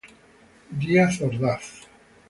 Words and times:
Díaz 0.79 1.21
Ordaz. 1.21 1.87